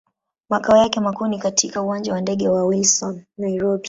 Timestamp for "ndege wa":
2.21-2.65